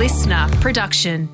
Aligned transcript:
listener 0.00 0.48
production. 0.62 1.28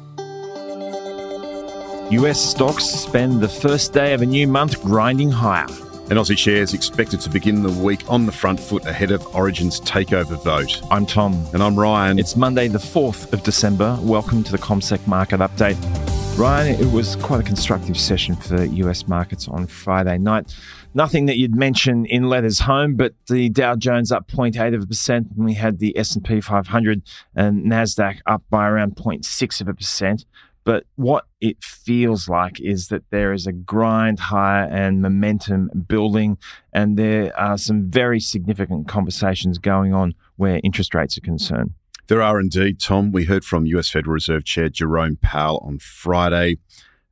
US 2.11 2.41
stocks 2.45 2.83
spend 2.83 3.41
the 3.41 3.49
first 3.49 3.93
day 3.93 4.13
of 4.13 4.23
a 4.23 4.27
new 4.27 4.49
month 4.49 4.83
grinding 4.83 5.31
higher. 5.31 5.69
And 6.11 6.19
Aussie 6.19 6.37
shares 6.37 6.75
expected 6.75 7.21
to 7.21 7.31
begin 7.31 7.63
the 7.63 7.71
week 7.71 8.01
on 8.11 8.27
the 8.27 8.33
front 8.33 8.59
foot 8.59 8.85
ahead 8.85 9.13
of 9.13 9.25
Origin's 9.37 9.81
takeover 9.83 10.43
vote. 10.43 10.83
I'm 10.91 11.07
Tom. 11.07 11.47
And 11.53 11.63
I'm 11.63 11.79
Ryan. 11.79 12.19
It's 12.19 12.35
Monday, 12.35 12.67
the 12.67 12.79
4th 12.79 13.33
of 13.33 13.45
December. 13.45 13.97
Welcome 14.03 14.43
to 14.43 14.51
the 14.51 14.59
CommSec 14.59 15.07
Market 15.07 15.39
Update. 15.39 16.06
Ryan, 16.37 16.79
it 16.79 16.93
was 16.93 17.17
quite 17.17 17.41
a 17.41 17.43
constructive 17.43 17.97
session 17.97 18.37
for 18.37 18.63
US 18.63 19.09
markets 19.09 19.49
on 19.49 19.67
Friday 19.67 20.19
night. 20.19 20.55
Nothing 20.93 21.25
that 21.27 21.39
you'd 21.39 21.55
mention 21.55 22.05
in 22.05 22.29
letters 22.29 22.61
home, 22.61 22.95
but 22.95 23.15
the 23.29 23.49
Dow 23.49 23.75
Jones 23.75 24.13
up 24.13 24.29
0.8 24.29 24.75
of 24.75 24.83
a 24.83 24.87
percent, 24.87 25.29
and 25.35 25.47
we 25.47 25.55
had 25.55 25.79
the 25.79 25.97
S&P 25.97 26.43
500 26.43 27.03
and 27.35 27.65
Nasdaq 27.65 28.19
up 28.27 28.43
by 28.51 28.69
around 28.69 28.97
0.6 28.97 29.61
of 29.63 29.69
a 29.69 29.73
percent. 29.73 30.27
But 30.65 30.85
what 30.97 31.25
it 31.41 31.65
feels 31.65 32.29
like 32.29 32.61
is 32.61 32.89
that 32.89 33.05
there 33.09 33.33
is 33.33 33.47
a 33.47 33.53
grind 33.53 34.21
higher 34.21 34.67
and 34.67 35.01
momentum 35.01 35.71
building, 35.89 36.37
and 36.71 36.99
there 36.99 37.35
are 37.39 37.57
some 37.57 37.91
very 37.91 38.21
significant 38.21 38.89
conversations 38.89 39.57
going 39.57 39.95
on 39.95 40.15
where 40.37 40.61
interest 40.63 40.95
rates 40.95 41.17
are 41.17 41.23
concerned. 41.23 41.73
There 42.09 42.23
are 42.23 42.39
indeed, 42.39 42.79
Tom. 42.79 43.11
We 43.11 43.25
heard 43.25 43.45
from 43.45 43.67
US 43.67 43.89
Federal 43.89 44.15
Reserve 44.15 44.45
Chair 44.45 44.69
Jerome 44.69 45.17
Powell 45.17 45.61
on 45.67 45.81
Friday, 45.81 46.59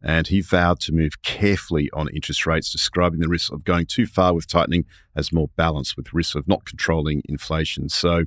and 0.00 0.28
he 0.28 0.40
vowed 0.40 0.78
to 0.80 0.92
move 0.92 1.20
carefully 1.22 1.90
on 1.92 2.08
interest 2.10 2.46
rates, 2.46 2.70
describing 2.70 3.18
the 3.18 3.28
risk 3.28 3.52
of 3.52 3.64
going 3.64 3.86
too 3.86 4.06
far 4.06 4.34
with 4.34 4.46
tightening 4.46 4.84
as 5.16 5.32
more 5.32 5.48
balanced 5.56 5.96
with 5.96 6.14
risk 6.14 6.36
of 6.36 6.46
not 6.46 6.64
controlling 6.64 7.22
inflation. 7.24 7.88
So, 7.88 8.26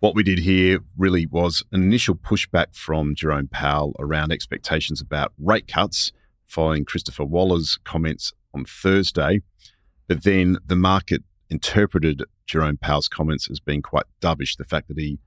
what 0.00 0.16
we 0.16 0.24
did 0.24 0.40
here 0.40 0.80
really 0.98 1.26
was 1.26 1.62
an 1.70 1.80
initial 1.80 2.16
pushback 2.16 2.74
from 2.74 3.14
Jerome 3.14 3.46
Powell 3.46 3.94
around 4.00 4.32
expectations 4.32 5.00
about 5.00 5.32
rate 5.38 5.68
cuts 5.68 6.10
following 6.44 6.84
Christopher 6.84 7.24
Waller's 7.24 7.78
comments 7.84 8.32
on 8.52 8.64
Thursday. 8.64 9.42
But 10.08 10.24
then 10.24 10.58
the 10.66 10.74
market 10.74 11.22
interpreted 11.48 12.24
Jerome 12.46 12.78
Powell's 12.78 13.06
comments 13.06 13.48
as 13.48 13.60
being 13.60 13.82
quite 13.82 14.06
dovish. 14.20 14.56
The 14.56 14.64
fact 14.64 14.88
that 14.88 14.98
he 14.98 15.20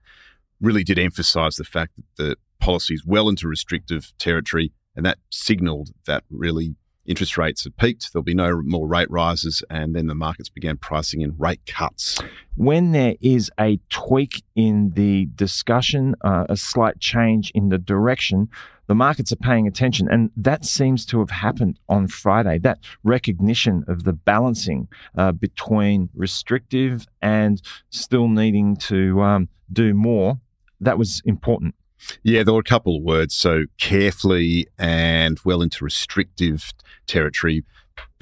really 0.63 0.83
did 0.83 0.97
emphasize 0.97 1.57
the 1.57 1.63
fact 1.63 1.97
that 1.97 2.05
the 2.17 2.35
policy 2.59 2.93
is 2.93 3.03
well 3.05 3.29
into 3.29 3.47
restrictive 3.47 4.13
territory, 4.17 4.71
and 4.95 5.05
that 5.05 5.17
signaled 5.29 5.89
that 6.05 6.23
really 6.29 6.75
interest 7.05 7.37
rates 7.37 7.65
have 7.65 7.75
peaked. 7.75 8.13
There'll 8.13 8.23
be 8.23 8.33
no 8.33 8.61
more 8.63 8.87
rate 8.87 9.11
rises, 9.11 9.61
and 9.69 9.93
then 9.93 10.07
the 10.07 10.15
markets 10.15 10.49
began 10.49 10.77
pricing 10.77 11.21
in 11.21 11.35
rate 11.37 11.65
cuts. 11.67 12.17
When 12.55 12.93
there 12.93 13.15
is 13.19 13.51
a 13.59 13.79
tweak 13.89 14.43
in 14.55 14.93
the 14.95 15.27
discussion, 15.35 16.15
uh, 16.23 16.45
a 16.47 16.55
slight 16.55 16.99
change 16.99 17.51
in 17.53 17.69
the 17.69 17.77
direction, 17.77 18.47
the 18.87 18.95
markets 18.95 19.31
are 19.31 19.37
paying 19.37 19.67
attention. 19.67 20.07
And 20.09 20.31
that 20.37 20.65
seems 20.65 21.05
to 21.07 21.19
have 21.19 21.29
happened 21.29 21.79
on 21.89 22.07
Friday. 22.07 22.59
That 22.59 22.79
recognition 23.03 23.83
of 23.87 24.03
the 24.03 24.13
balancing 24.13 24.87
uh, 25.17 25.33
between 25.33 26.09
restrictive 26.13 27.05
and 27.21 27.61
still 27.89 28.27
needing 28.27 28.77
to 28.77 29.21
um, 29.21 29.49
do 29.71 29.93
more, 29.93 30.39
that 30.83 30.97
was 30.97 31.21
important. 31.25 31.75
Yeah, 32.23 32.43
there 32.43 32.53
were 32.53 32.59
a 32.59 32.63
couple 32.63 32.97
of 32.97 33.03
words. 33.03 33.33
So 33.35 33.65
carefully 33.79 34.67
and 34.77 35.39
well 35.45 35.61
into 35.61 35.83
restrictive 35.83 36.73
territory. 37.07 37.63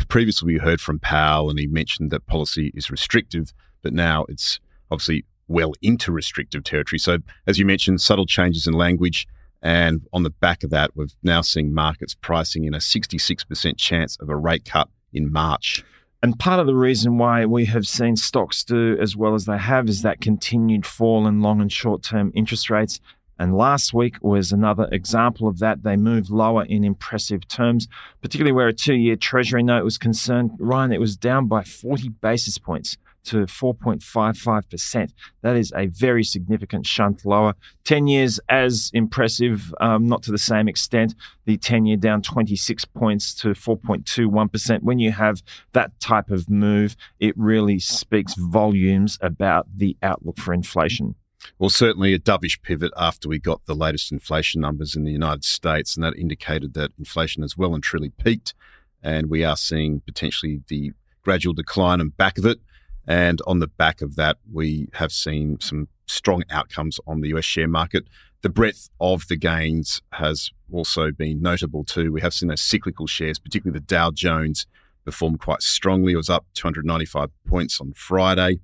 Previously, 0.08 0.54
we 0.54 0.60
heard 0.60 0.82
from 0.82 1.00
Powell 1.00 1.50
and 1.50 1.60
he 1.60 1.68
mentioned 1.68 2.12
that 2.12 2.26
policy 2.26 2.72
is 2.76 2.90
restrictive, 2.90 3.54
but 3.82 3.94
now 3.94 4.26
it's 4.28 4.60
obviously 4.90 5.26
well 5.48 5.74
into 5.82 6.12
restrictive 6.12 6.64
territory. 6.64 7.00
So, 7.00 7.20
as 7.48 7.60
you 7.60 7.66
mentioned, 7.66 8.02
subtle 8.02 8.26
changes 8.26 8.68
in 8.68 8.74
language. 8.74 9.28
And 9.62 10.02
on 10.12 10.24
the 10.24 10.30
back 10.30 10.64
of 10.64 10.72
that, 10.72 10.92
we've 10.96 11.14
now 11.22 11.42
seen 11.42 11.74
markets 11.74 12.16
pricing 12.16 12.64
in 12.64 12.74
a 12.74 12.80
66% 12.80 13.78
chance 13.78 14.18
of 14.20 14.30
a 14.30 14.36
rate 14.36 14.66
cut 14.66 14.90
in 15.14 15.32
March. 15.32 15.84
And 16.24 16.38
part 16.38 16.60
of 16.60 16.68
the 16.68 16.76
reason 16.76 17.18
why 17.18 17.46
we 17.46 17.66
have 17.66 17.88
seen 17.88 18.16
stocks 18.16 18.64
do 18.64 18.96
as 19.00 19.16
well 19.16 19.34
as 19.34 19.46
they 19.46 19.58
have 19.58 19.90
is 19.90 20.04
that 20.04 20.22
continued 20.22 20.86
fall 20.86 21.26
in 21.26 21.42
long 21.42 21.62
and 21.62 21.72
short 21.72 22.04
term 22.04 22.32
interest 22.36 22.70
rates 22.70 23.00
and 23.42 23.58
last 23.58 23.92
week 23.92 24.18
was 24.22 24.52
another 24.52 24.88
example 24.92 25.48
of 25.48 25.58
that. 25.58 25.82
They 25.82 25.98
moved 25.98 26.30
lower 26.30 26.64
in 26.64 26.84
impressive 26.84 27.48
terms, 27.48 27.88
particularly 28.22 28.52
where 28.52 28.68
a 28.68 28.74
two 28.74 28.94
year 28.94 29.16
Treasury 29.16 29.64
note 29.64 29.84
was 29.84 29.98
concerned. 29.98 30.52
Ryan, 30.60 30.92
it 30.92 31.00
was 31.00 31.18
down 31.18 31.48
by 31.48 31.64
40 31.64 32.10
basis 32.10 32.60
points 32.60 33.00
to 33.26 33.46
4.55%. 33.46 35.12
That 35.42 35.56
is 35.56 35.72
a 35.76 35.88
very 35.88 36.24
significant 36.24 36.86
shunt 36.86 37.26
lower. 37.26 37.56
10 37.84 38.08
years 38.08 38.40
as 38.50 38.92
impressive, 38.94 39.74
um, 39.80 40.08
not 40.08 40.24
to 40.24 40.32
the 40.32 40.38
same 40.38 40.68
extent. 40.68 41.16
The 41.46 41.58
10 41.58 41.86
year 41.86 41.98
down 41.98 42.22
26 42.22 42.86
points 42.86 43.34
to 43.36 43.50
4.21%. 43.50 44.84
When 44.84 45.00
you 45.00 45.12
have 45.12 45.42
that 45.74 46.00
type 46.00 46.30
of 46.30 46.50
move, 46.50 46.96
it 47.20 47.38
really 47.38 47.80
speaks 47.80 48.36
volumes 48.36 49.18
about 49.22 49.68
the 49.76 49.98
outlook 50.02 50.38
for 50.38 50.54
inflation. 50.54 51.16
Well, 51.58 51.70
certainly 51.70 52.14
a 52.14 52.20
dovish 52.20 52.62
pivot 52.62 52.92
after 52.96 53.28
we 53.28 53.40
got 53.40 53.66
the 53.66 53.76
latest 53.76 54.12
inflation 54.12 54.62
numbers 54.62 54.96
in 54.96 55.04
the 55.04 55.12
United 55.12 55.44
States, 55.44 55.96
and 55.96 56.04
that 56.04 56.16
indicated 56.16 56.74
that 56.76 56.92
inflation 56.98 57.42
has 57.42 57.58
well 57.58 57.74
and 57.74 57.84
truly 57.84 58.10
peaked, 58.10 58.54
and 59.02 59.30
we 59.30 59.44
are 59.44 59.58
seeing 59.58 60.02
potentially 60.02 60.62
the 60.68 60.92
gradual 61.24 61.54
decline 61.54 62.02
and 62.02 62.16
back 62.16 62.38
of 62.38 62.46
it. 62.46 62.60
And 63.08 63.42
on 63.48 63.60
the 63.60 63.68
back 63.68 64.02
of 64.02 64.16
that, 64.16 64.38
we 64.52 64.88
have 64.94 65.12
seen 65.12 65.60
some 65.60 65.88
strong 66.06 66.44
outcomes 66.50 67.00
on 67.08 67.22
the 67.22 67.30
US 67.30 67.46
share 67.46 67.68
market. 67.68 68.06
The 68.42 68.50
breadth 68.50 68.90
of 69.00 69.28
the 69.28 69.38
gains 69.38 70.02
has 70.14 70.50
also 70.72 71.12
been 71.12 71.42
notable 71.42 71.84
too. 71.84 72.12
We 72.12 72.22
have 72.22 72.34
seen 72.34 72.50
those 72.50 72.62
cyclical 72.62 73.08
shares, 73.08 73.40
particularly 73.40 73.80
the 73.80 73.86
Dow 73.86 74.12
Jones, 74.12 74.66
perform 75.06 75.38
quite 75.38 75.62
strongly. 75.62 76.14
It 76.14 76.18
was 76.18 76.30
up 76.30 76.46
295 76.54 77.30
points 77.48 77.80
on 77.80 77.94
Friday. 77.94 78.60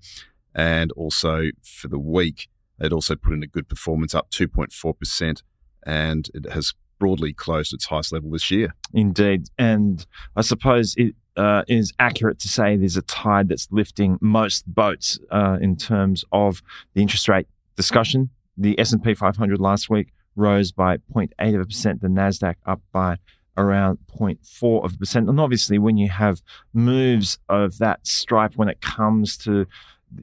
And 0.54 0.92
also 0.94 1.50
for 1.64 1.88
the 1.88 2.00
week, 2.00 2.48
it 2.80 2.92
also 2.92 3.16
put 3.16 3.34
in 3.34 3.44
a 3.44 3.48
good 3.48 3.68
performance, 3.68 4.14
up 4.14 4.30
2.4%, 4.32 5.42
and 5.86 6.30
it 6.34 6.52
has 6.52 6.74
broadly 7.00 7.34
closed 7.34 7.74
its 7.74 7.86
highest 7.86 8.12
level 8.12 8.32
this 8.32 8.50
year. 8.50 8.74
Indeed. 8.94 9.50
And 9.58 10.06
I 10.36 10.42
suppose 10.42 10.96
it 10.98 11.16
uh, 11.38 11.64
is 11.68 11.94
accurate 12.00 12.40
to 12.40 12.48
say 12.48 12.76
there's 12.76 12.98
a 12.98 13.02
tide 13.04 13.48
that's 13.48 13.68
lifting 13.72 14.18
most 14.22 14.66
boats 14.74 15.20
uh, 15.32 15.58
in 15.62 15.76
terms 15.76 16.26
of 16.32 16.62
the 16.94 17.02
interest 17.02 17.30
rate 17.30 17.48
discussion. 17.76 18.30
The 18.58 18.80
S&P 18.80 19.14
500 19.14 19.60
last 19.60 19.90
week 19.90 20.14
rose 20.36 20.72
by 20.72 20.98
0.8 20.98 21.56
of 21.56 21.62
a 21.62 21.66
percent, 21.66 22.02
the 22.02 22.08
Nasdaq 22.08 22.56
up 22.66 22.82
by 22.92 23.18
around 23.56 24.00
0.4 24.20 24.84
of 24.84 24.94
a 24.94 24.98
percent. 24.98 25.30
And 25.30 25.40
obviously, 25.40 25.78
when 25.78 25.98
you 25.98 26.10
have 26.10 26.42
moves 26.74 27.40
of 27.50 27.78
that 27.80 28.06
stripe 28.06 28.56
when 28.56 28.70
it 28.70 28.82
comes 28.82 29.38
to 29.38 29.66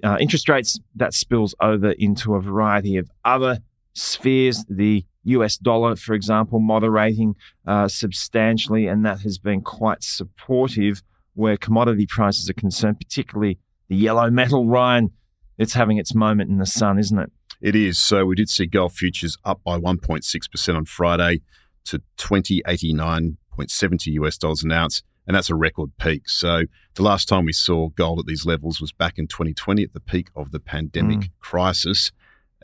uh, 0.03 0.17
interest 0.21 0.49
rates, 0.49 0.79
that 0.97 1.15
spills 1.15 1.55
over 1.61 1.93
into 1.93 2.35
a 2.35 2.41
variety 2.41 2.97
of 2.97 3.11
other 3.25 3.59
spheres. 3.95 4.65
The 4.69 5.05
US 5.25 5.57
dollar, 5.57 5.97
for 5.97 6.15
example, 6.15 6.61
moderating 6.61 7.35
uh, 7.67 7.89
substantially, 7.89 8.87
and 8.87 9.05
that 9.05 9.21
has 9.21 9.39
been 9.39 9.61
quite 9.63 10.03
supportive 10.03 11.03
where 11.35 11.57
commodity 11.57 12.07
prices 12.07 12.49
are 12.49 12.55
concerned, 12.55 12.99
particularly 12.99 13.59
the 13.89 13.97
yellow 13.97 14.31
metal, 14.31 14.69
Ryan. 14.69 15.11
It's 15.59 15.75
having 15.75 15.99
its 15.99 16.15
moment 16.15 16.51
in 16.51 16.59
the 16.59 16.67
sun, 16.67 16.99
isn't 16.99 17.19
it? 17.19 17.31
It 17.61 17.77
is. 17.77 17.99
So 17.99 18.27
we 18.27 18.35
did 18.35 18.49
see 18.49 18.67
gold 18.67 18.93
futures 18.93 19.39
up 19.45 19.63
by 19.65 19.79
1.6% 19.79 20.77
on 20.77 20.85
Friday 20.85 21.41
to 21.85 22.03
2089.70 22.19 24.07
US 24.07 24.39
dollars 24.39 24.65
an 24.65 24.73
ounce 24.73 25.03
and 25.27 25.35
that's 25.35 25.51
a 25.51 25.55
record 25.55 25.91
peak. 25.99 26.29
So 26.29 26.65
the 26.95 27.03
last 27.03 27.29
time 27.29 27.45
we 27.45 27.53
saw 27.53 27.89
gold 27.91 28.21
at 28.21 28.27
these 28.27 28.45
levels 28.45 28.81
was 28.81 28.93
back 28.93 29.19
in 29.19 29.27
2020 29.27 29.83
at 29.83 29.93
the 29.93 30.01
peak 30.01 30.29
of 30.37 30.51
the 30.51 30.61
pandemic 30.61 31.19
mm. 31.19 31.31
crisis. 31.41 32.13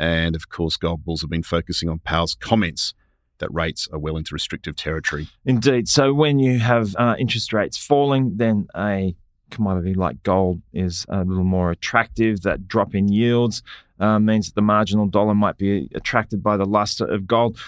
And 0.00 0.34
of 0.34 0.48
course, 0.48 0.78
gold 0.78 1.04
bulls 1.04 1.20
have 1.20 1.28
been 1.28 1.42
focusing 1.42 1.90
on 1.90 1.98
Powell's 1.98 2.34
comments 2.34 2.94
that 3.38 3.52
rates 3.52 3.86
are 3.92 3.98
well 3.98 4.16
into 4.16 4.34
restrictive 4.34 4.74
territory. 4.74 5.28
Indeed. 5.44 5.88
So 5.88 6.14
when 6.14 6.38
you 6.38 6.58
have 6.58 6.96
uh, 6.96 7.16
interest 7.18 7.52
rates 7.52 7.76
falling, 7.76 8.38
then 8.38 8.66
a 8.74 9.14
commodity 9.50 9.92
like 9.92 10.22
gold 10.22 10.62
is 10.72 11.04
a 11.10 11.22
little 11.22 11.44
more 11.44 11.70
attractive. 11.70 12.40
That 12.42 12.66
drop 12.66 12.94
in 12.94 13.08
yields 13.08 13.62
uh, 13.98 14.18
means 14.18 14.46
that 14.46 14.54
the 14.54 14.62
marginal 14.62 15.06
dollar 15.06 15.34
might 15.34 15.58
be 15.58 15.90
attracted 15.94 16.42
by 16.42 16.56
the 16.56 16.64
luster 16.64 17.04
of 17.04 17.26
gold. 17.26 17.58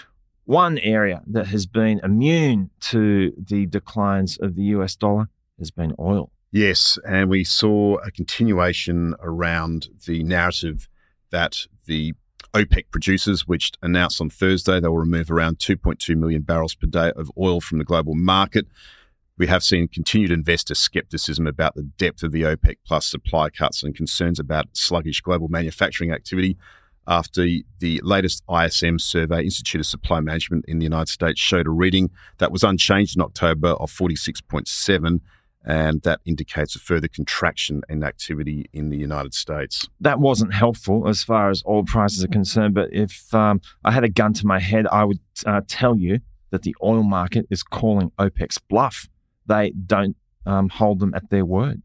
One 0.44 0.78
area 0.78 1.22
that 1.26 1.48
has 1.48 1.66
been 1.66 2.00
immune 2.02 2.70
to 2.80 3.32
the 3.36 3.66
declines 3.66 4.38
of 4.38 4.56
the 4.56 4.62
US 4.76 4.96
dollar 4.96 5.28
has 5.58 5.70
been 5.70 5.94
oil. 5.98 6.30
Yes, 6.50 6.98
and 7.06 7.28
we 7.28 7.44
saw 7.44 7.96
a 7.96 8.10
continuation 8.10 9.14
around 9.20 9.88
the 10.06 10.22
narrative 10.22 10.88
that 11.32 11.66
the 11.86 12.14
OPEC 12.54 12.84
producers, 12.90 13.48
which 13.48 13.72
announced 13.82 14.20
on 14.20 14.30
Thursday 14.30 14.78
they 14.78 14.88
will 14.88 14.98
remove 14.98 15.30
around 15.30 15.58
2.2 15.58 16.16
million 16.16 16.42
barrels 16.42 16.74
per 16.74 16.86
day 16.86 17.10
of 17.16 17.30
oil 17.36 17.60
from 17.60 17.78
the 17.78 17.84
global 17.84 18.14
market. 18.14 18.66
We 19.38 19.46
have 19.46 19.64
seen 19.64 19.88
continued 19.88 20.30
investor 20.30 20.74
skepticism 20.74 21.46
about 21.46 21.74
the 21.74 21.82
depth 21.82 22.22
of 22.22 22.32
the 22.32 22.42
OPEC 22.42 22.76
plus 22.86 23.06
supply 23.06 23.48
cuts 23.50 23.82
and 23.82 23.94
concerns 23.94 24.38
about 24.38 24.76
sluggish 24.76 25.20
global 25.20 25.48
manufacturing 25.48 26.12
activity 26.12 26.56
after 27.06 27.44
the 27.80 28.00
latest 28.04 28.44
ISM 28.48 28.98
survey, 28.98 29.42
Institute 29.42 29.80
of 29.80 29.86
Supply 29.86 30.20
Management 30.20 30.64
in 30.68 30.78
the 30.78 30.84
United 30.84 31.08
States, 31.08 31.40
showed 31.40 31.66
a 31.66 31.70
reading 31.70 32.10
that 32.38 32.52
was 32.52 32.62
unchanged 32.62 33.16
in 33.16 33.22
October 33.22 33.70
of 33.70 33.90
46.7 33.90 35.20
and 35.64 36.02
that 36.02 36.20
indicates 36.24 36.74
a 36.74 36.78
further 36.78 37.08
contraction 37.08 37.82
in 37.88 38.02
activity 38.02 38.66
in 38.72 38.90
the 38.90 38.96
United 38.96 39.34
States. 39.34 39.88
That 40.00 40.18
wasn't 40.18 40.54
helpful 40.54 41.08
as 41.08 41.22
far 41.22 41.50
as 41.50 41.62
oil 41.66 41.84
prices 41.84 42.24
are 42.24 42.28
concerned, 42.28 42.74
but 42.74 42.92
if 42.92 43.32
um, 43.34 43.60
I 43.84 43.92
had 43.92 44.04
a 44.04 44.08
gun 44.08 44.32
to 44.34 44.46
my 44.46 44.58
head, 44.58 44.86
I 44.88 45.04
would 45.04 45.20
uh, 45.46 45.60
tell 45.66 45.96
you 45.96 46.20
that 46.50 46.62
the 46.62 46.74
oil 46.82 47.02
market 47.02 47.46
is 47.50 47.62
calling 47.62 48.10
OPEC's 48.18 48.58
bluff. 48.58 49.08
They 49.46 49.70
don't 49.70 50.16
um, 50.46 50.68
hold 50.68 51.00
them 51.00 51.14
at 51.14 51.30
their 51.30 51.44
word. 51.44 51.82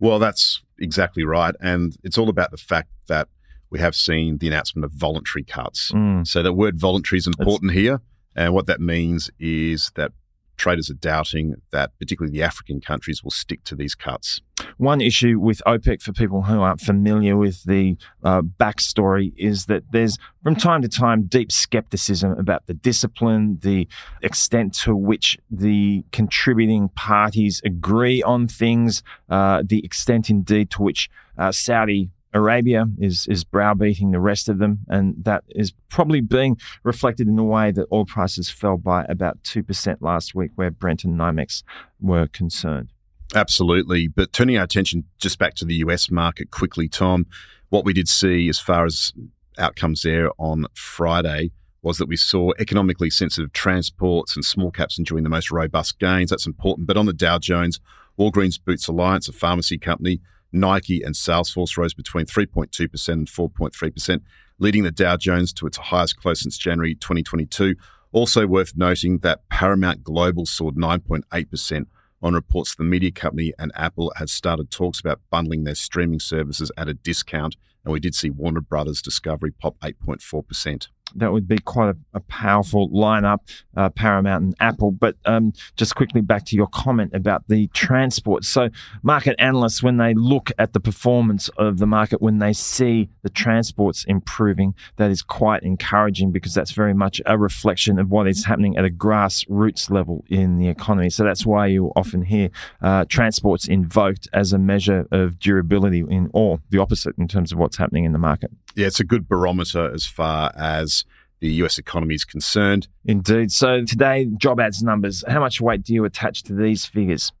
Well, 0.00 0.18
that's 0.18 0.62
exactly 0.78 1.24
right. 1.24 1.54
And 1.60 1.96
it's 2.04 2.18
all 2.18 2.28
about 2.28 2.50
the 2.50 2.56
fact 2.56 2.88
that 3.08 3.28
we 3.70 3.80
have 3.80 3.94
seen 3.94 4.38
the 4.38 4.46
announcement 4.46 4.84
of 4.84 4.92
voluntary 4.92 5.44
cuts. 5.44 5.92
Mm. 5.92 6.26
So 6.26 6.42
the 6.42 6.52
word 6.52 6.78
voluntary 6.78 7.18
is 7.18 7.26
important 7.26 7.72
it's- 7.72 7.82
here. 7.82 8.00
And 8.36 8.54
what 8.54 8.66
that 8.66 8.80
means 8.80 9.30
is 9.40 9.90
that 9.96 10.12
traders 10.58 10.90
are 10.90 10.94
doubting 10.94 11.54
that 11.70 11.98
particularly 11.98 12.36
the 12.36 12.44
African 12.44 12.80
countries 12.80 13.24
will 13.24 13.30
stick 13.30 13.64
to 13.64 13.74
these 13.74 13.94
cuts. 13.94 14.42
One 14.76 15.00
issue 15.00 15.38
with 15.38 15.62
OPEC, 15.66 16.02
for 16.02 16.12
people 16.12 16.42
who 16.42 16.60
aren't 16.60 16.80
familiar 16.80 17.36
with 17.36 17.64
the 17.64 17.96
uh, 18.22 18.42
backstory, 18.42 19.32
is 19.36 19.66
that 19.66 19.84
there's 19.92 20.18
from 20.42 20.56
time 20.56 20.82
to 20.82 20.88
time 20.88 21.22
deep 21.24 21.52
skepticism 21.52 22.32
about 22.32 22.66
the 22.66 22.74
discipline, 22.74 23.58
the 23.62 23.88
extent 24.22 24.74
to 24.80 24.94
which 24.94 25.38
the 25.50 26.04
contributing 26.12 26.88
parties 26.90 27.62
agree 27.64 28.22
on 28.22 28.48
things, 28.48 29.02
uh, 29.30 29.62
the 29.64 29.84
extent 29.84 30.28
indeed 30.28 30.70
to 30.70 30.82
which 30.82 31.08
uh, 31.38 31.52
Saudi 31.52 32.10
Arabia 32.34 32.86
is 32.98 33.26
is 33.26 33.44
browbeating 33.44 34.10
the 34.10 34.20
rest 34.20 34.48
of 34.48 34.58
them, 34.58 34.80
and 34.88 35.24
that 35.24 35.44
is 35.48 35.72
probably 35.88 36.20
being 36.20 36.58
reflected 36.82 37.26
in 37.26 37.36
the 37.36 37.42
way 37.42 37.70
that 37.72 37.86
oil 37.92 38.04
prices 38.04 38.50
fell 38.50 38.76
by 38.76 39.04
about 39.08 39.42
two 39.44 39.62
percent 39.62 40.02
last 40.02 40.34
week, 40.34 40.50
where 40.54 40.70
Brent 40.70 41.04
and 41.04 41.18
NYMEX 41.18 41.62
were 42.00 42.26
concerned. 42.26 42.92
Absolutely, 43.34 44.08
but 44.08 44.32
turning 44.32 44.56
our 44.56 44.64
attention 44.64 45.04
just 45.18 45.38
back 45.38 45.54
to 45.54 45.64
the 45.64 45.76
US 45.76 46.10
market 46.10 46.50
quickly, 46.50 46.88
Tom, 46.88 47.26
what 47.68 47.84
we 47.84 47.92
did 47.92 48.08
see 48.08 48.48
as 48.48 48.58
far 48.58 48.84
as 48.84 49.12
outcomes 49.58 50.02
there 50.02 50.30
on 50.38 50.66
Friday 50.74 51.50
was 51.82 51.98
that 51.98 52.08
we 52.08 52.16
saw 52.16 52.50
economically 52.58 53.10
sensitive 53.10 53.52
transports 53.52 54.34
and 54.34 54.44
small 54.44 54.70
caps 54.70 54.98
enjoying 54.98 55.24
the 55.24 55.30
most 55.30 55.50
robust 55.50 55.98
gains. 55.98 56.30
That's 56.30 56.46
important, 56.46 56.86
but 56.86 56.96
on 56.96 57.06
the 57.06 57.12
Dow 57.12 57.38
Jones, 57.38 57.80
Walgreens 58.18 58.62
Boots 58.62 58.88
Alliance, 58.88 59.28
a 59.28 59.32
pharmacy 59.32 59.78
company 59.78 60.20
Nike 60.52 61.02
and 61.02 61.14
Salesforce 61.14 61.76
rose 61.76 61.94
between 61.94 62.26
3.2% 62.26 63.08
and 63.08 63.26
4.3%, 63.26 64.20
leading 64.58 64.84
the 64.84 64.90
Dow 64.90 65.16
Jones 65.16 65.52
to 65.54 65.66
its 65.66 65.76
highest 65.76 66.16
close 66.16 66.42
since 66.42 66.58
January 66.58 66.94
2022. 66.94 67.74
Also 68.12 68.46
worth 68.46 68.76
noting 68.76 69.18
that 69.18 69.48
Paramount 69.50 70.02
Global 70.02 70.46
soared 70.46 70.76
9.8% 70.76 71.86
on 72.22 72.34
reports 72.34 72.74
the 72.74 72.84
media 72.84 73.12
company 73.12 73.52
and 73.58 73.70
Apple 73.74 74.12
had 74.16 74.28
started 74.28 74.70
talks 74.70 74.98
about 74.98 75.20
bundling 75.30 75.64
their 75.64 75.74
streaming 75.74 76.20
services 76.20 76.72
at 76.76 76.88
a 76.88 76.94
discount. 76.94 77.56
And 77.84 77.92
we 77.92 78.00
did 78.00 78.14
see 78.14 78.30
Warner 78.30 78.60
Brothers 78.60 79.02
Discovery 79.02 79.52
pop 79.52 79.78
8.4% 79.80 80.88
that 81.14 81.32
would 81.32 81.48
be 81.48 81.58
quite 81.58 81.90
a, 81.90 81.96
a 82.14 82.20
powerful 82.20 82.88
lineup, 82.90 83.40
uh, 83.76 83.88
Paramount 83.90 84.44
and 84.44 84.54
Apple. 84.60 84.90
But 84.90 85.16
um, 85.24 85.52
just 85.76 85.94
quickly 85.94 86.20
back 86.20 86.44
to 86.46 86.56
your 86.56 86.66
comment 86.66 87.12
about 87.14 87.44
the 87.48 87.68
transport. 87.68 88.44
So, 88.44 88.70
market 89.02 89.36
analysts, 89.38 89.82
when 89.82 89.96
they 89.96 90.14
look 90.14 90.50
at 90.58 90.72
the 90.72 90.80
performance 90.80 91.48
of 91.56 91.78
the 91.78 91.86
market, 91.86 92.20
when 92.20 92.38
they 92.38 92.52
see 92.52 93.08
the 93.22 93.30
transports 93.30 94.04
improving, 94.04 94.74
that 94.96 95.10
is 95.10 95.22
quite 95.22 95.62
encouraging 95.62 96.32
because 96.32 96.54
that's 96.54 96.72
very 96.72 96.94
much 96.94 97.20
a 97.26 97.38
reflection 97.38 97.98
of 97.98 98.10
what 98.10 98.28
is 98.28 98.44
happening 98.44 98.76
at 98.76 98.84
a 98.84 98.90
grassroots 98.90 99.90
level 99.90 100.24
in 100.28 100.58
the 100.58 100.68
economy. 100.68 101.10
So, 101.10 101.24
that's 101.24 101.46
why 101.46 101.66
you 101.66 101.92
often 101.96 102.22
hear 102.22 102.50
uh, 102.82 103.04
transports 103.08 103.66
invoked 103.68 104.28
as 104.32 104.52
a 104.52 104.58
measure 104.58 105.06
of 105.10 105.38
durability 105.38 106.00
in, 106.00 106.30
or 106.32 106.60
the 106.70 106.78
opposite 106.78 107.16
in 107.18 107.28
terms 107.28 107.52
of 107.52 107.58
what's 107.58 107.76
happening 107.76 108.04
in 108.04 108.12
the 108.12 108.18
market. 108.18 108.50
Yeah, 108.78 108.86
it's 108.86 109.00
a 109.00 109.04
good 109.04 109.26
barometer 109.26 109.92
as 109.92 110.06
far 110.06 110.52
as 110.56 111.04
the 111.40 111.48
US 111.64 111.78
economy 111.78 112.14
is 112.14 112.24
concerned. 112.24 112.86
Indeed. 113.04 113.50
So 113.50 113.84
today, 113.84 114.26
job 114.36 114.60
ads 114.60 114.84
numbers, 114.84 115.24
how 115.26 115.40
much 115.40 115.60
weight 115.60 115.82
do 115.82 115.92
you 115.92 116.04
attach 116.04 116.44
to 116.44 116.54
these 116.54 116.86
figures? 116.86 117.32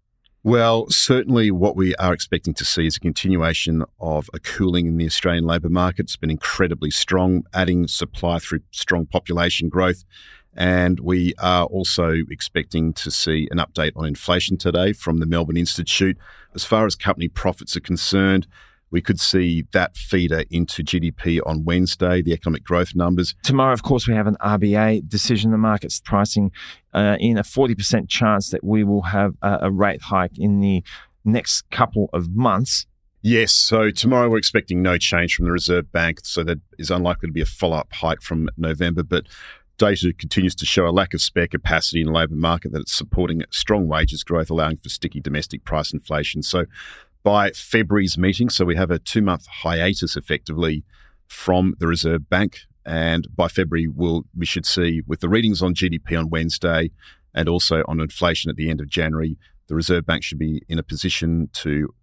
Well, 0.42 0.90
certainly 0.90 1.52
what 1.52 1.76
we 1.76 1.94
are 1.94 2.12
expecting 2.12 2.54
to 2.54 2.64
see 2.64 2.88
is 2.88 2.96
a 2.96 3.00
continuation 3.00 3.84
of 4.00 4.28
a 4.34 4.40
cooling 4.40 4.86
in 4.86 4.96
the 4.96 5.06
Australian 5.06 5.44
labour 5.44 5.68
market. 5.68 6.06
It's 6.06 6.16
been 6.16 6.28
incredibly 6.28 6.90
strong, 6.90 7.44
adding 7.54 7.86
supply 7.86 8.40
through 8.40 8.62
strong 8.72 9.06
population 9.06 9.68
growth. 9.68 10.04
And 10.56 10.98
we 10.98 11.34
are 11.38 11.66
also 11.66 12.14
expecting 12.30 12.92
to 12.94 13.12
see 13.12 13.46
an 13.52 13.58
update 13.58 13.92
on 13.94 14.06
inflation 14.06 14.56
today 14.56 14.92
from 14.92 15.18
the 15.18 15.26
Melbourne 15.26 15.56
Institute. 15.56 16.18
As 16.56 16.64
far 16.64 16.84
as 16.84 16.96
company 16.96 17.28
profits 17.28 17.76
are 17.76 17.80
concerned, 17.80 18.48
we 18.90 19.00
could 19.00 19.20
see 19.20 19.64
that 19.72 19.96
feeder 19.96 20.44
into 20.50 20.82
GDP 20.82 21.40
on 21.44 21.64
Wednesday, 21.64 22.22
the 22.22 22.32
economic 22.32 22.64
growth 22.64 22.94
numbers. 22.94 23.34
Tomorrow, 23.42 23.72
of 23.72 23.82
course, 23.82 24.08
we 24.08 24.14
have 24.14 24.26
an 24.26 24.36
RBA 24.40 25.08
decision. 25.08 25.50
The 25.50 25.58
market's 25.58 26.00
pricing 26.00 26.50
uh, 26.94 27.16
in 27.20 27.38
a 27.38 27.42
40% 27.42 28.08
chance 28.08 28.50
that 28.50 28.64
we 28.64 28.84
will 28.84 29.02
have 29.02 29.34
a, 29.42 29.58
a 29.62 29.70
rate 29.70 30.02
hike 30.02 30.38
in 30.38 30.60
the 30.60 30.82
next 31.24 31.68
couple 31.70 32.08
of 32.12 32.30
months. 32.30 32.86
Yes, 33.20 33.52
so 33.52 33.90
tomorrow 33.90 34.30
we're 34.30 34.38
expecting 34.38 34.80
no 34.80 34.96
change 34.96 35.34
from 35.34 35.46
the 35.46 35.52
Reserve 35.52 35.90
Bank, 35.90 36.20
so 36.22 36.44
that 36.44 36.60
is 36.78 36.90
unlikely 36.90 37.28
to 37.28 37.32
be 37.32 37.40
a 37.40 37.46
follow 37.46 37.76
up 37.76 37.92
hike 37.92 38.22
from 38.22 38.48
November. 38.56 39.02
But 39.02 39.26
data 39.76 40.12
continues 40.12 40.54
to 40.56 40.66
show 40.66 40.86
a 40.86 40.90
lack 40.90 41.14
of 41.14 41.20
spare 41.20 41.48
capacity 41.48 42.00
in 42.00 42.06
the 42.06 42.12
labour 42.12 42.34
market 42.34 42.72
that 42.72 42.80
it's 42.80 42.92
supporting 42.92 43.42
strong 43.50 43.88
wages 43.88 44.22
growth, 44.22 44.50
allowing 44.50 44.76
for 44.76 44.88
sticky 44.88 45.20
domestic 45.20 45.64
price 45.64 45.92
inflation. 45.92 46.42
So 46.42 46.66
by 47.28 47.50
February's 47.50 48.16
meeting. 48.16 48.48
So 48.48 48.64
we 48.64 48.74
have 48.76 48.90
a 48.90 48.98
two 48.98 49.20
month 49.20 49.46
hiatus 49.48 50.16
effectively 50.16 50.82
from 51.26 51.74
the 51.78 51.86
Reserve 51.86 52.30
Bank. 52.30 52.60
And 52.86 53.28
by 53.36 53.48
February, 53.48 53.86
we'll, 53.86 54.22
we 54.34 54.46
should 54.46 54.64
see 54.64 55.02
with 55.06 55.20
the 55.20 55.28
readings 55.28 55.60
on 55.60 55.74
GDP 55.74 56.18
on 56.18 56.30
Wednesday 56.30 56.90
and 57.34 57.46
also 57.46 57.84
on 57.86 58.00
inflation 58.00 58.48
at 58.48 58.56
the 58.56 58.70
end 58.70 58.80
of 58.80 58.88
January, 58.88 59.36
the 59.66 59.74
Reserve 59.74 60.06
Bank 60.06 60.22
should 60.22 60.38
be 60.38 60.62
in 60.70 60.78
a 60.78 60.82
position 60.82 61.50
to 61.52 61.94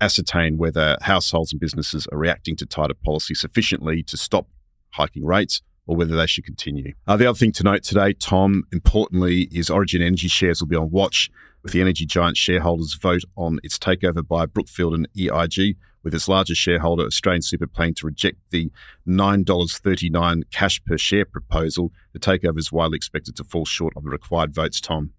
ascertain 0.00 0.58
whether 0.58 0.96
households 1.02 1.52
and 1.52 1.60
businesses 1.60 2.08
are 2.10 2.18
reacting 2.18 2.56
to 2.56 2.66
tighter 2.66 2.94
policy 2.94 3.34
sufficiently 3.34 4.02
to 4.02 4.16
stop 4.16 4.48
hiking 4.90 5.24
rates 5.24 5.62
or 5.86 5.94
whether 5.94 6.16
they 6.16 6.26
should 6.26 6.44
continue. 6.44 6.94
Uh, 7.06 7.16
the 7.16 7.28
other 7.28 7.38
thing 7.38 7.52
to 7.52 7.62
note 7.62 7.84
today, 7.84 8.12
Tom, 8.12 8.64
importantly, 8.72 9.42
is 9.52 9.70
Origin 9.70 10.02
Energy 10.02 10.26
shares 10.26 10.60
will 10.60 10.66
be 10.66 10.74
on 10.74 10.90
watch 10.90 11.30
with 11.64 11.72
the 11.72 11.80
energy 11.80 12.06
giant 12.06 12.36
shareholders 12.36 12.94
vote 12.94 13.24
on 13.36 13.58
its 13.64 13.78
takeover 13.78 14.26
by 14.26 14.46
Brookfield 14.46 14.94
and 14.94 15.08
EIG, 15.18 15.76
with 16.04 16.14
its 16.14 16.28
largest 16.28 16.60
shareholder, 16.60 17.06
Australian 17.06 17.40
Super, 17.40 17.66
planning 17.66 17.94
to 17.94 18.06
reject 18.06 18.36
the 18.50 18.70
$9.39 19.08 20.42
cash 20.52 20.84
per 20.84 20.98
share 20.98 21.24
proposal. 21.24 21.90
The 22.12 22.18
takeover 22.18 22.58
is 22.58 22.70
widely 22.70 22.96
expected 22.96 23.34
to 23.36 23.44
fall 23.44 23.64
short 23.64 23.94
of 23.96 24.04
the 24.04 24.10
required 24.10 24.54
votes, 24.54 24.80
Tom. 24.80 25.14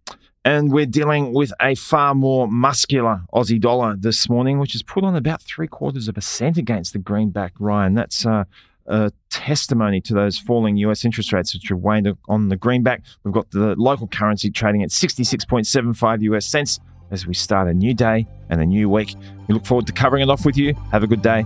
And 0.45 0.71
we're 0.71 0.85
dealing 0.85 1.33
with 1.33 1.51
a 1.59 1.73
far 1.73 2.13
more 2.13 2.47
muscular 2.47 3.21
Aussie 3.33 3.59
dollar 3.59 3.95
this 3.97 4.29
morning, 4.29 4.59
which 4.59 4.73
has 4.73 4.83
put 4.83 5.03
on 5.03 5.15
about 5.15 5.41
three 5.41 5.67
quarters 5.67 6.07
of 6.07 6.17
a 6.17 6.21
cent 6.21 6.57
against 6.57 6.93
the 6.93 6.99
greenback, 6.99 7.53
Ryan. 7.57 7.95
That's 7.95 8.23
uh, 8.23 8.43
a 8.87 9.11
testimony 9.29 10.01
to 10.01 10.13
those 10.13 10.37
falling 10.37 10.77
US 10.77 11.05
interest 11.05 11.33
rates, 11.33 11.53
which 11.53 11.69
have 11.69 11.79
waned 11.79 12.11
on 12.27 12.49
the 12.49 12.55
greenback. 12.55 13.03
We've 13.23 13.33
got 13.33 13.51
the 13.51 13.75
local 13.77 14.07
currency 14.07 14.49
trading 14.51 14.83
at 14.83 14.89
66.75 14.89 16.21
US 16.21 16.45
cents 16.45 16.79
as 17.11 17.27
we 17.27 17.33
start 17.33 17.67
a 17.67 17.73
new 17.73 17.93
day 17.93 18.27
and 18.49 18.61
a 18.61 18.65
new 18.65 18.89
week. 18.89 19.15
We 19.47 19.53
look 19.53 19.65
forward 19.65 19.87
to 19.87 19.93
covering 19.93 20.23
it 20.23 20.29
off 20.29 20.45
with 20.45 20.57
you. 20.57 20.73
Have 20.91 21.03
a 21.03 21.07
good 21.07 21.21
day. 21.21 21.45